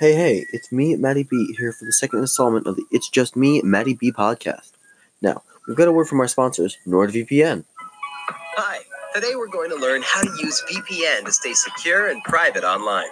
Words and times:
Hey, 0.00 0.14
hey, 0.14 0.46
it's 0.52 0.72
me, 0.72 0.96
Maddie 0.96 1.22
B, 1.22 1.54
here 1.56 1.70
for 1.70 1.84
the 1.84 1.92
second 1.92 2.18
installment 2.18 2.66
of 2.66 2.74
the 2.74 2.84
It's 2.90 3.08
Just 3.08 3.36
Me, 3.36 3.62
Maddie 3.62 3.94
B 3.94 4.10
podcast. 4.10 4.72
Now, 5.22 5.44
we've 5.68 5.76
got 5.76 5.86
a 5.86 5.92
word 5.92 6.08
from 6.08 6.18
our 6.18 6.26
sponsors, 6.26 6.76
NordVPN. 6.84 7.64
Hi, 8.18 8.78
today 9.14 9.36
we're 9.36 9.46
going 9.46 9.70
to 9.70 9.76
learn 9.76 10.02
how 10.04 10.22
to 10.22 10.30
use 10.42 10.60
VPN 10.68 11.24
to 11.26 11.32
stay 11.32 11.52
secure 11.52 12.08
and 12.08 12.20
private 12.24 12.64
online. 12.64 13.06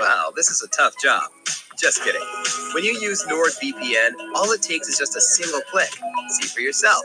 Wow, 0.00 0.32
this 0.34 0.50
is 0.50 0.60
a 0.60 0.66
tough 0.76 0.94
job. 1.00 1.22
Just 1.78 2.02
kidding. 2.02 2.26
When 2.74 2.82
you 2.82 2.98
use 2.98 3.24
NordVPN, 3.24 4.34
all 4.34 4.50
it 4.50 4.60
takes 4.60 4.88
is 4.88 4.98
just 4.98 5.14
a 5.14 5.20
single 5.20 5.60
click. 5.70 5.90
See 6.30 6.48
for 6.48 6.60
yourself. 6.60 7.04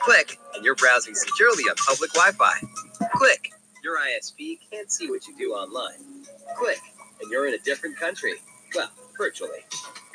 Click, 0.00 0.38
and 0.54 0.64
you're 0.64 0.76
browsing 0.76 1.14
securely 1.14 1.64
on 1.64 1.76
public 1.76 2.10
Wi 2.14 2.32
Fi. 2.32 3.06
Click, 3.16 3.52
your 3.84 3.98
ISP 3.98 4.60
can't 4.70 4.90
see 4.90 5.10
what 5.10 5.26
you 5.26 5.36
do 5.36 5.52
online. 5.52 6.24
Click, 6.56 6.78
and 7.20 7.30
you're 7.30 7.46
in 7.48 7.54
a 7.54 7.58
different 7.58 7.96
country. 7.96 8.34
Well, 8.74 8.90
virtually. 9.16 9.60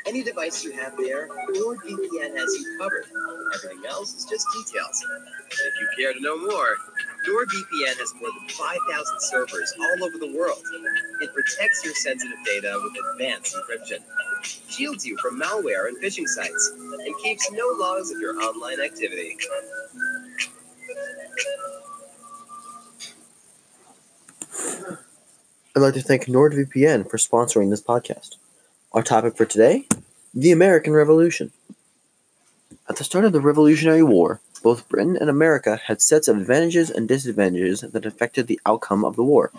Any 0.08 0.24
device 0.24 0.64
you 0.64 0.72
have 0.72 0.98
there, 0.98 1.28
NordVPN 1.28 2.36
has 2.36 2.56
you 2.56 2.78
covered. 2.80 3.06
Everything 3.54 3.86
else 3.88 4.16
is 4.16 4.26
just 4.26 4.48
details. 4.54 5.06
If 5.52 5.74
you 5.80 5.88
care 5.98 6.14
to 6.14 6.20
know 6.20 6.38
more, 6.38 6.76
NordVPN 7.30 8.00
has 8.00 8.14
more 8.20 8.32
than 8.32 8.50
5,000 8.50 9.22
servers 9.22 9.74
all 9.80 10.04
over 10.04 10.18
the 10.18 10.36
world. 10.36 10.64
It 11.22 11.32
protects 11.34 11.86
your 11.86 11.94
sensitive 11.94 12.38
data 12.44 12.80
with 12.82 12.94
advanced 13.14 13.56
encryption, 13.56 14.00
shields 14.44 15.06
you 15.06 15.18
from 15.18 15.40
malware 15.40 15.88
and 15.88 15.98
phishing 16.02 16.28
sites, 16.28 16.74
and 16.76 17.16
keeps 17.24 17.52
no 17.52 17.68
logs 17.78 18.12
of 18.12 18.20
your 18.20 18.42
online 18.42 18.82
activity. 18.82 19.38
I'd 25.82 25.86
like 25.86 25.94
to 25.96 26.02
thank 26.02 26.26
NordVPN 26.26 27.10
for 27.10 27.18
sponsoring 27.18 27.72
this 27.72 27.82
podcast. 27.82 28.36
Our 28.94 29.02
topic 29.02 29.36
for 29.36 29.48
today 29.48 29.88
the 30.32 30.52
American 30.52 30.94
Revolution. 30.94 31.52
At 32.88 32.98
the 32.98 33.04
start 33.04 33.26
of 33.26 33.32
the 33.32 33.42
Revolutionary 33.42 34.04
War, 34.04 34.42
both 34.62 34.88
Britain 34.88 35.18
and 35.20 35.28
America 35.28 35.82
had 35.84 36.00
sets 36.00 36.28
of 36.28 36.38
advantages 36.38 36.92
and 36.92 37.08
disadvantages 37.08 37.82
that 37.82 38.06
affected 38.06 38.46
the 38.46 38.62
outcome 38.64 39.04
of 39.04 39.16
the 39.16 39.24
war. 39.24 39.52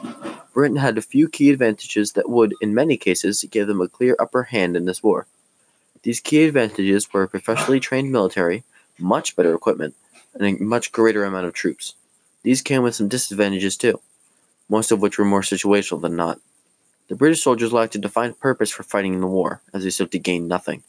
Britain 0.55 0.77
had 0.77 0.97
a 0.97 1.03
few 1.03 1.29
key 1.29 1.51
advantages 1.51 2.13
that 2.13 2.31
would, 2.31 2.55
in 2.61 2.73
many 2.73 2.97
cases, 2.97 3.45
give 3.51 3.67
them 3.67 3.81
a 3.81 3.89
clear 3.89 4.15
upper 4.21 4.45
hand 4.45 4.77
in 4.77 4.85
this 4.85 5.03
war. 5.03 5.27
These 6.05 6.21
key 6.21 6.45
advantages 6.45 7.13
were 7.13 7.25
a 7.25 7.29
professionally 7.29 7.81
trained 7.81 8.13
military, 8.13 8.63
much 8.97 9.35
better 9.35 9.57
equipment, 9.57 9.97
and 10.35 10.47
a 10.47 10.63
much 10.63 10.93
greater 10.93 11.25
amount 11.25 11.47
of 11.47 11.53
troops. 11.53 11.97
These 12.45 12.63
came 12.63 12.85
with 12.85 12.95
some 12.95 13.09
disadvantages 13.09 13.77
too, 13.77 14.01
most 14.73 14.91
of 14.91 15.03
which 15.03 15.19
were 15.19 15.25
more 15.27 15.43
situational 15.43 16.01
than 16.01 16.17
not. 16.17 16.41
The 17.09 17.15
British 17.15 17.43
soldiers 17.43 17.75
lacked 17.75 17.95
a 17.95 17.99
defined 17.99 18.41
purpose 18.41 18.71
for 18.71 18.83
fighting 18.83 19.13
in 19.13 19.21
the 19.21 19.27
war, 19.27 19.61
as 19.75 19.85
they 19.85 19.91
stood 19.91 20.11
to 20.13 20.19
gain 20.19 20.49
nothing. 20.49 20.83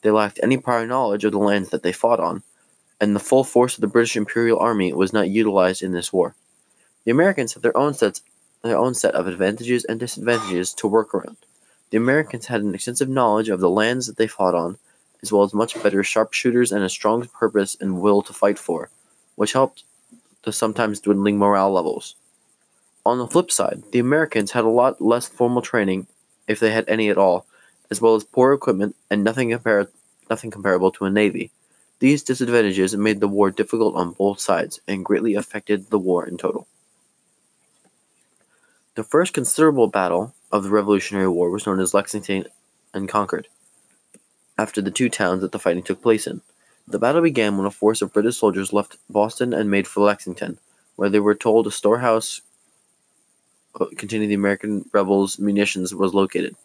They 0.00 0.10
lacked 0.10 0.40
any 0.42 0.56
prior 0.56 0.86
knowledge 0.86 1.22
of 1.22 1.32
the 1.32 1.38
lands 1.38 1.68
that 1.68 1.82
they 1.82 1.92
fought 1.92 2.18
on, 2.18 2.42
and 2.98 3.14
the 3.14 3.20
full 3.20 3.44
force 3.44 3.74
of 3.74 3.82
the 3.82 3.88
British 3.88 4.16
Imperial 4.16 4.58
Army 4.58 4.90
was 4.94 5.12
not 5.12 5.28
utilized 5.28 5.82
in 5.82 5.92
this 5.92 6.14
war. 6.14 6.34
The 7.04 7.10
Americans 7.10 7.52
had 7.52 7.62
their 7.62 7.76
own 7.76 7.92
sets 7.92 8.22
their 8.62 8.78
own 8.78 8.94
set 8.94 9.14
of 9.14 9.26
advantages 9.26 9.84
and 9.84 10.00
disadvantages 10.00 10.72
to 10.72 10.88
work 10.88 11.14
around. 11.14 11.36
The 11.90 11.98
Americans 11.98 12.46
had 12.46 12.62
an 12.62 12.74
extensive 12.74 13.10
knowledge 13.10 13.50
of 13.50 13.60
the 13.60 13.68
lands 13.68 14.06
that 14.06 14.16
they 14.16 14.26
fought 14.26 14.54
on, 14.54 14.78
as 15.22 15.30
well 15.30 15.42
as 15.42 15.52
much 15.52 15.80
better 15.82 16.02
sharpshooters 16.02 16.72
and 16.72 16.82
a 16.82 16.88
strong 16.88 17.28
purpose 17.28 17.76
and 17.78 18.00
will 18.00 18.22
to 18.22 18.32
fight 18.32 18.58
for, 18.58 18.88
which 19.34 19.52
helped 19.52 19.84
the 20.44 20.52
sometimes 20.52 21.00
dwindling 21.00 21.38
morale 21.38 21.70
levels. 21.70 22.16
On 23.06 23.18
the 23.18 23.28
flip 23.28 23.52
side, 23.52 23.84
the 23.92 24.00
Americans 24.00 24.50
had 24.50 24.64
a 24.64 24.68
lot 24.68 25.00
less 25.00 25.28
formal 25.28 25.62
training, 25.62 26.08
if 26.48 26.58
they 26.58 26.72
had 26.72 26.88
any 26.88 27.08
at 27.08 27.16
all, 27.16 27.46
as 27.88 28.00
well 28.00 28.16
as 28.16 28.24
poor 28.24 28.52
equipment 28.52 28.96
and 29.08 29.22
nothing, 29.22 29.50
compar- 29.50 29.92
nothing 30.28 30.50
comparable 30.50 30.90
to 30.90 31.04
a 31.04 31.10
navy. 31.10 31.52
These 32.00 32.24
disadvantages 32.24 32.96
made 32.96 33.20
the 33.20 33.28
war 33.28 33.52
difficult 33.52 33.94
on 33.94 34.10
both 34.10 34.40
sides 34.40 34.80
and 34.88 35.04
greatly 35.04 35.36
affected 35.36 35.90
the 35.90 36.00
war 36.00 36.26
in 36.26 36.36
total. 36.36 36.66
The 38.96 39.04
first 39.04 39.32
considerable 39.32 39.86
battle 39.86 40.34
of 40.50 40.64
the 40.64 40.70
Revolutionary 40.70 41.28
War 41.28 41.48
was 41.48 41.64
known 41.64 41.78
as 41.78 41.94
Lexington 41.94 42.46
and 42.92 43.08
Concord, 43.08 43.46
after 44.58 44.82
the 44.82 44.90
two 44.90 45.08
towns 45.08 45.42
that 45.42 45.52
the 45.52 45.60
fighting 45.60 45.84
took 45.84 46.02
place 46.02 46.26
in. 46.26 46.40
The 46.88 46.98
battle 46.98 47.22
began 47.22 47.56
when 47.56 47.68
a 47.68 47.70
force 47.70 48.02
of 48.02 48.12
British 48.12 48.38
soldiers 48.38 48.72
left 48.72 48.96
Boston 49.08 49.52
and 49.54 49.70
made 49.70 49.86
for 49.86 50.00
Lexington, 50.00 50.58
where 50.96 51.08
they 51.08 51.20
were 51.20 51.36
told 51.36 51.68
a 51.68 51.70
storehouse 51.70 52.40
containing 53.96 54.28
the 54.28 54.34
American 54.34 54.88
rebels' 54.92 55.38
munitions 55.38 55.94
was 55.94 56.14
located. 56.14 56.56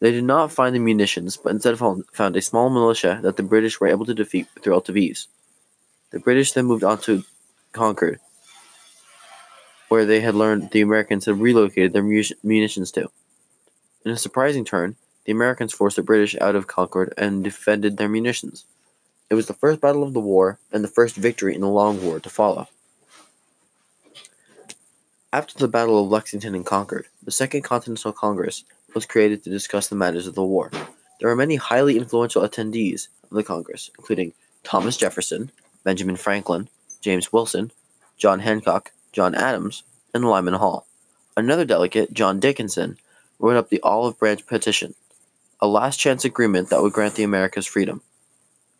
They 0.00 0.10
did 0.10 0.24
not 0.24 0.52
find 0.52 0.74
the 0.74 0.80
munitions, 0.80 1.36
but 1.36 1.52
instead 1.52 1.78
found 1.78 2.36
a 2.36 2.42
small 2.42 2.68
militia 2.68 3.20
that 3.22 3.36
the 3.36 3.42
British 3.42 3.80
were 3.80 3.88
able 3.88 4.04
to 4.06 4.14
defeat 4.14 4.46
relative 4.64 4.96
ease. 4.96 5.28
The 6.10 6.20
British 6.20 6.52
then 6.52 6.66
moved 6.66 6.84
on 6.84 6.98
to 7.02 7.24
Concord, 7.72 8.20
where 9.88 10.04
they 10.04 10.20
had 10.20 10.34
learned 10.34 10.70
the 10.70 10.82
Americans 10.82 11.24
had 11.24 11.40
relocated 11.40 11.92
their 11.92 12.02
munitions 12.02 12.90
to. 12.92 13.10
In 14.04 14.12
a 14.12 14.16
surprising 14.16 14.64
turn, 14.64 14.96
the 15.24 15.32
Americans 15.32 15.72
forced 15.72 15.96
the 15.96 16.02
British 16.02 16.36
out 16.40 16.54
of 16.54 16.66
Concord 16.66 17.12
and 17.18 17.42
defended 17.42 17.96
their 17.96 18.08
munitions. 18.08 18.64
It 19.28 19.34
was 19.34 19.46
the 19.46 19.54
first 19.54 19.80
battle 19.80 20.04
of 20.04 20.12
the 20.12 20.20
war 20.20 20.60
and 20.70 20.84
the 20.84 20.88
first 20.88 21.16
victory 21.16 21.54
in 21.54 21.62
the 21.62 21.68
long 21.68 22.04
war 22.04 22.20
to 22.20 22.30
follow. 22.30 22.68
After 25.36 25.58
the 25.58 25.68
Battle 25.68 26.02
of 26.02 26.08
Lexington 26.08 26.54
and 26.54 26.64
Concord, 26.64 27.08
the 27.22 27.30
Second 27.30 27.60
Continental 27.60 28.10
Congress 28.10 28.64
was 28.94 29.04
created 29.04 29.44
to 29.44 29.50
discuss 29.50 29.86
the 29.86 29.94
matters 29.94 30.26
of 30.26 30.34
the 30.34 30.42
war. 30.42 30.70
There 31.20 31.28
were 31.28 31.36
many 31.36 31.56
highly 31.56 31.98
influential 31.98 32.40
attendees 32.40 33.08
of 33.24 33.36
the 33.36 33.42
Congress, 33.42 33.90
including 33.98 34.32
Thomas 34.64 34.96
Jefferson, 34.96 35.50
Benjamin 35.84 36.16
Franklin, 36.16 36.70
James 37.02 37.34
Wilson, 37.34 37.70
John 38.16 38.40
Hancock, 38.40 38.92
John 39.12 39.34
Adams, 39.34 39.82
and 40.14 40.24
Lyman 40.24 40.54
Hall. 40.54 40.86
Another 41.36 41.66
delegate, 41.66 42.14
John 42.14 42.40
Dickinson, 42.40 42.96
wrote 43.38 43.58
up 43.58 43.68
the 43.68 43.82
Olive 43.82 44.18
Branch 44.18 44.46
Petition, 44.46 44.94
a 45.60 45.66
last 45.66 46.00
chance 46.00 46.24
agreement 46.24 46.70
that 46.70 46.80
would 46.80 46.94
grant 46.94 47.14
the 47.14 47.24
Americas 47.24 47.66
freedom. 47.66 48.00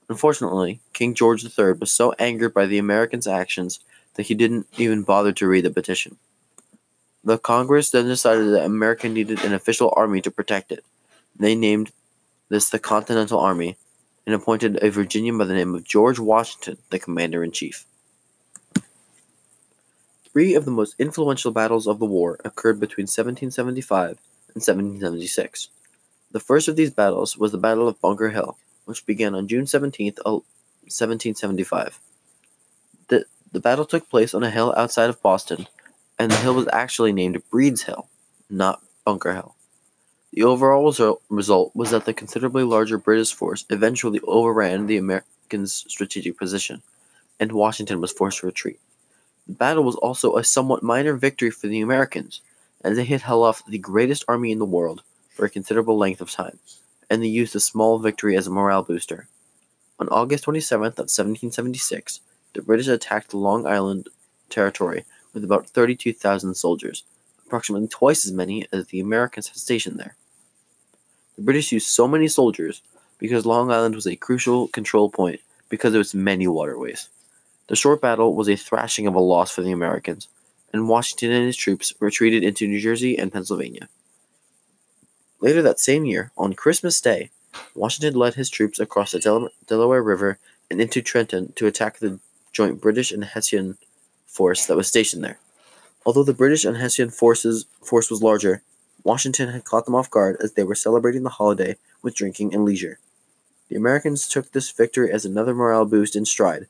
Unfortunately, 0.09 0.81
King 0.95 1.13
George 1.13 1.45
III 1.45 1.73
was 1.73 1.93
so 1.93 2.15
angered 2.19 2.55
by 2.55 2.65
the 2.65 2.79
Americans' 2.79 3.27
actions 3.27 3.81
that 4.15 4.29
he 4.29 4.35
didn't 4.35 4.67
even 4.79 5.03
bother 5.03 5.33
to 5.33 5.47
read 5.47 5.67
the 5.67 5.71
petition. 5.71 6.17
The 7.27 7.39
Congress 7.39 7.91
then 7.91 8.07
decided 8.07 8.53
that 8.53 8.65
America 8.65 9.09
needed 9.09 9.45
an 9.45 9.53
official 9.53 9.93
army 9.97 10.21
to 10.21 10.31
protect 10.31 10.71
it. 10.71 10.85
They 11.35 11.57
named 11.57 11.91
this 12.51 12.71
the 12.71 12.79
Continental 12.79 13.41
Army 13.41 13.77
and 14.25 14.33
appointed 14.33 14.79
a 14.81 14.93
Virginian 14.93 15.37
by 15.37 15.45
the 15.47 15.55
name 15.55 15.75
of 15.75 15.83
George 15.83 16.21
Washington 16.21 16.79
the 16.91 17.01
commander 17.01 17.43
in 17.43 17.51
chief. 17.51 17.85
Three 20.33 20.55
of 20.55 20.65
the 20.65 20.71
most 20.71 20.95
influential 21.01 21.51
battles 21.51 21.89
of 21.89 21.99
the 21.99 22.07
war 22.07 22.39
occurred 22.45 22.79
between 22.79 23.09
1775 23.09 24.11
and 24.11 24.63
1776. 24.63 25.67
The 26.31 26.39
first 26.39 26.69
of 26.69 26.77
these 26.77 26.93
battles 26.93 27.37
was 27.37 27.51
the 27.51 27.59
Battle 27.59 27.89
of 27.89 28.01
Bunker 28.01 28.31
Hill, 28.31 28.57
which 28.85 29.05
began 29.05 29.35
on 29.35 29.49
June 29.49 29.65
uh, 29.65 29.67
17, 29.67 30.13
1775. 30.15 31.99
The, 33.09 33.25
the 33.51 33.59
battle 33.59 33.85
took 33.85 34.09
place 34.09 34.33
on 34.33 34.45
a 34.45 34.51
hill 34.51 34.73
outside 34.77 35.11
of 35.11 35.21
Boston 35.21 35.67
and 36.19 36.31
the 36.31 36.37
hill 36.37 36.55
was 36.55 36.69
actually 36.73 37.13
named 37.13 37.43
Breed's 37.51 37.83
Hill, 37.83 38.09
not 38.49 38.83
Bunker 39.05 39.35
Hill. 39.35 39.55
The 40.33 40.43
overall 40.43 40.85
result 41.31 41.73
was 41.75 41.91
that 41.91 42.05
the 42.05 42.13
considerably 42.13 42.63
larger 42.63 42.99
British 42.99 43.33
force 43.33 43.65
eventually 43.71 44.21
overran 44.25 44.87
the 44.87 44.97
Americans' 44.97 45.85
strategic 45.89 46.37
position, 46.37 46.83
and 47.41 47.53
Washington 47.53 48.01
was 48.01 48.13
forced 48.13 48.41
to 48.41 48.47
retreat. 48.47 48.81
The 49.47 49.55
battle 49.55 49.85
was 49.85 49.97
also 49.97 50.37
a 50.37 50.45
somewhat 50.45 50.83
minor 50.83 51.15
victory 51.15 51.51
for 51.51 51.69
the 51.69 51.81
Americans, 51.81 52.41
as 52.83 52.97
they 52.97 53.05
had 53.05 53.23
held 53.23 53.45
off 53.45 53.65
the 53.67 53.79
greatest 53.79 54.25
army 54.29 54.53
in 54.53 54.59
the 54.59 54.65
world 54.65 55.03
for 55.31 55.45
a 55.45 55.51
considerable 55.51 55.97
length 55.97 56.21
of 56.21 56.31
time, 56.31 56.59
and 57.09 57.23
they 57.23 57.29
used 57.29 57.53
the 57.53 57.61
small 57.61 57.99
victory 57.99 58.37
as 58.37 58.47
a 58.47 58.51
morale 58.51 58.83
booster. 58.83 59.29
On 59.99 60.09
August 60.09 60.45
27th 60.45 60.99
of 60.99 61.09
1776, 61.09 62.21
the 62.53 62.63
British 62.63 62.89
attacked 62.89 63.33
Long 63.33 63.67
Island 63.67 64.09
Territory 64.51 65.05
with 65.37 65.45
about 65.45 65.69
32,000 65.69 66.55
soldiers, 66.55 67.05
approximately 67.47 67.87
twice 67.87 68.25
as 68.25 68.33
many 68.33 68.67
as 68.73 68.87
the 68.87 69.01
Americans 69.01 69.49
had 69.49 69.59
stationed 69.59 69.99
there. 69.99 70.17
The 71.37 71.43
British 71.43 71.73
used 71.73 71.89
so 71.89 72.09
many 72.09 72.27
soldiers 72.27 72.81
because 73.19 73.45
Long 73.45 73.71
Island 73.71 73.95
was 73.95 74.07
a 74.07 74.17
crucial 74.17 74.69
control 74.69 75.11
point 75.11 75.41
because 75.69 75.95
of 75.95 76.01
its 76.01 76.15
many 76.15 76.47
waterways. 76.47 77.11
The 77.67 77.77
short 77.77 78.01
battle 78.01 78.35
was 78.35 78.49
a 78.49 78.57
thrashing 78.57 79.07
of 79.07 79.15
a 79.15 79.21
loss 79.21 79.51
for 79.51 79.61
the 79.61 79.73
Americans, 79.73 80.29
and 80.73 80.89
Washington 80.89 81.33
and 81.33 81.45
his 81.45 81.57
troops 81.57 81.93
retreated 82.01 82.43
into 82.43 82.67
New 82.67 82.81
Jersey 82.81 83.19
and 83.19 83.31
Pennsylvania. 83.31 83.91
Later 85.43 85.61
that 85.61 85.79
same 85.79 86.07
year, 86.07 86.33
on 86.39 86.55
Christmas 86.55 86.99
Day, 86.99 87.29
Washington 87.75 88.19
led 88.19 88.37
his 88.37 88.49
troops 88.49 88.79
across 88.79 89.13
the 89.13 89.19
Del- 89.19 89.51
Delaware 89.67 90.03
River 90.03 90.39
and 90.71 90.81
into 90.81 91.03
Trenton 91.03 91.53
to 91.57 91.67
attack 91.67 91.99
the 91.99 92.21
joint 92.53 92.81
British 92.81 93.13
and 93.13 93.23
Hessian 93.23 93.77
force 94.37 94.67
that 94.67 94.77
was 94.77 94.87
stationed 94.87 95.25
there. 95.25 95.39
Although 96.05 96.23
the 96.23 96.35
British 96.35 96.65
and 96.65 96.77
Hessian 96.77 97.11
forces 97.11 97.67
force 97.83 98.11
was 98.11 98.23
larger, 98.23 98.63
Washington 99.03 99.49
had 99.49 99.65
caught 99.65 99.87
them 99.87 99.95
off 99.95 100.11
guard 100.11 100.37
as 100.43 100.53
they 100.53 100.63
were 100.63 100.75
celebrating 100.75 101.23
the 101.23 101.39
holiday 101.41 101.77
with 102.03 102.15
drinking 102.15 102.53
and 102.55 102.65
leisure. 102.65 102.99
The 103.69 103.77
Americans 103.77 104.29
took 104.29 104.53
this 104.53 104.71
victory 104.71 105.11
as 105.11 105.25
another 105.25 105.55
morale 105.55 105.87
boost 105.87 106.15
in 106.15 106.25
stride, 106.25 106.67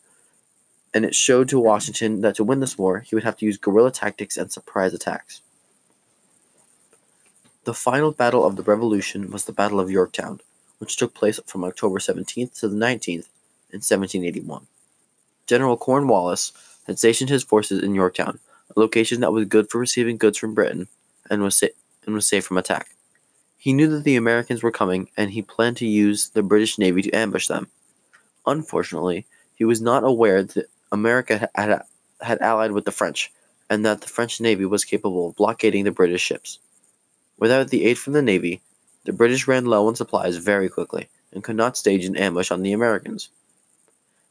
and 0.95 1.05
it 1.05 1.15
showed 1.15 1.49
to 1.51 1.61
Washington 1.61 2.23
that 2.23 2.37
to 2.37 2.45
win 2.45 2.61
this 2.61 2.79
war, 2.79 3.01
he 3.01 3.15
would 3.15 3.25
have 3.25 3.37
to 3.39 3.45
use 3.45 3.59
guerrilla 3.59 3.91
tactics 3.91 4.37
and 4.37 4.51
surprise 4.51 4.95
attacks. 4.95 5.43
The 7.65 7.75
final 7.75 8.13
battle 8.13 8.47
of 8.47 8.57
the 8.57 8.63
Revolution 8.63 9.31
was 9.31 9.45
the 9.45 9.53
Battle 9.53 9.81
of 9.81 9.91
Yorktown, 9.91 10.41
which 10.79 10.97
took 10.97 11.13
place 11.15 11.41
from 11.47 11.65
October 11.65 11.99
17th 11.99 12.61
to 12.61 12.69
the 12.69 12.77
19th 12.77 13.29
in 13.73 13.83
1781. 13.83 14.67
General 15.47 15.77
Cornwallis 15.77 16.53
had 16.87 16.99
stationed 16.99 17.31
his 17.31 17.45
forces 17.45 17.83
in 17.83 17.95
Yorktown, 17.95 18.39
a 18.75 18.81
location 18.81 19.21
that 19.21 19.33
was 19.33 19.47
good 19.47 19.71
for 19.71 19.79
receiving 19.79 20.17
goods 20.17 20.39
from 20.39 20.55
Britain 20.55 20.89
and 21.31 21.43
was, 21.43 21.57
sa- 21.57 21.67
and 22.05 22.15
was 22.15 22.29
safe 22.29 22.45
from 22.45 22.59
attack. 22.59 22.89
He 23.57 23.73
knew 23.73 23.89
that 23.89 24.05
the 24.05 24.17
Americans 24.17 24.63
were 24.63 24.71
coming 24.71 25.11
and 25.17 25.31
he 25.31 25.43
planned 25.43 25.77
to 25.79 25.87
use 25.87 26.31
the 26.31 26.43
British 26.43 26.79
Navy 26.79 27.03
to 27.03 27.11
ambush 27.11 27.49
them. 27.49 27.69
Unfortunately, 28.47 29.27
he 29.55 29.65
was 29.65 29.81
not 29.81 30.05
aware 30.05 30.43
that 30.45 30.71
America 30.93 31.51
had, 31.55 31.83
had 32.21 32.41
allied 32.41 32.73
with 32.73 32.85
the 32.85 32.93
French 32.93 33.33
and 33.69 33.85
that 33.85 34.01
the 34.01 34.09
French 34.09 34.41
Navy 34.41 34.65
was 34.65 34.85
capable 34.85 35.29
of 35.29 35.37
blockading 35.37 35.85
the 35.85 35.91
British 35.91 36.23
ships. 36.23 36.61
Without 37.39 37.69
the 37.69 37.85
aid 37.85 37.99
from 37.99 38.13
the 38.13 38.23
Navy, 38.23 38.61
the 39.05 39.13
British 39.13 39.49
ran 39.49 39.67
low 39.67 39.89
on 39.89 39.97
supplies 39.97 40.37
very 40.37 40.69
quickly 40.69 41.09
and 41.33 41.43
could 41.43 41.57
not 41.57 41.77
stage 41.77 42.05
an 42.05 42.17
ambush 42.17 42.51
on 42.51 42.63
the 42.63 42.73
Americans. 42.73 43.31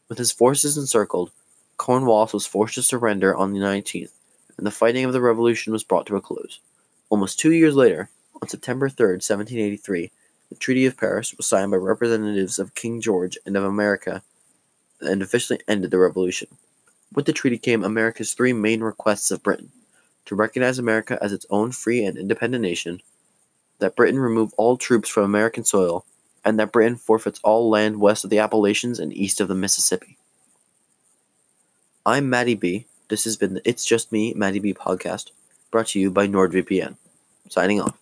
With 0.08 0.18
his 0.18 0.32
forces 0.32 0.78
encircled, 0.78 1.32
Cornwallis 1.78 2.34
was 2.34 2.46
forced 2.46 2.76
to 2.76 2.84
surrender 2.84 3.36
on 3.36 3.54
the 3.54 3.60
19th, 3.60 4.12
and 4.58 4.66
the 4.66 4.72
fighting 4.72 5.06
of 5.06 5.14
the 5.14 5.22
Revolution 5.22 5.74
was 5.74 5.84
brought 5.84 6.06
to 6.08 6.16
a 6.16 6.22
close. 6.22 6.60
Almost 7.10 7.40
two 7.40 7.52
years 7.52 7.76
later, 7.76 8.10
on 8.42 8.48
September 8.48 8.90
3, 8.90 9.06
1783, 9.14 10.12
the 10.50 10.56
Treaty 10.56 10.86
of 10.86 10.98
Paris 10.98 11.34
was 11.36 11.48
signed 11.48 11.72
by 11.72 11.78
representatives 11.78 12.60
of 12.60 12.76
King 12.76 13.02
George 13.02 13.38
and 13.46 13.58
of 13.58 13.64
America 13.64 14.24
and 15.02 15.22
officially 15.22 15.60
ended 15.68 15.92
the 15.92 16.00
Revolution. 16.00 16.48
With 17.14 17.26
the 17.26 17.34
treaty 17.34 17.58
came 17.58 17.84
America's 17.84 18.34
three 18.34 18.54
main 18.54 18.82
requests 18.82 19.32
of 19.32 19.44
Britain 19.44 19.72
to 20.26 20.36
recognize 20.36 20.80
America 20.80 21.18
as 21.22 21.32
its 21.32 21.46
own 21.50 21.72
free 21.72 22.04
and 22.04 22.18
independent 22.18 22.62
nation, 22.62 23.02
that 23.80 23.96
Britain 23.96 24.20
remove 24.20 24.54
all 24.58 24.78
troops 24.78 25.10
from 25.10 25.24
American 25.24 25.64
soil, 25.64 26.06
and 26.44 26.60
that 26.60 26.72
Britain 26.72 26.96
forfeits 26.96 27.40
all 27.44 27.70
land 27.70 28.00
west 28.00 28.24
of 28.24 28.30
the 28.30 28.40
Appalachians 28.40 29.00
and 29.00 29.14
east 29.14 29.40
of 29.40 29.48
the 29.48 29.56
Mississippi. 29.56 30.15
I'm 32.08 32.30
Maddie 32.30 32.54
B. 32.54 32.86
This 33.08 33.24
has 33.24 33.36
been 33.36 33.56
the 33.56 33.68
It's 33.68 33.84
Just 33.84 34.12
Me, 34.12 34.32
Maddie 34.36 34.60
B 34.60 34.76
podcast, 34.76 35.32
brought 35.72 35.88
to 35.88 36.00
you 36.00 36.12
by 36.12 36.28
NordVPN. 36.28 36.98
Signing 37.50 37.82
off. 37.82 37.98